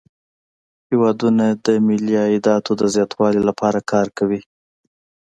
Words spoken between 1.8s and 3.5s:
ملي عایداتو د زیاتوالي